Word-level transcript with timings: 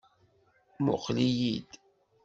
Muqel-iyi-d. 0.83 1.71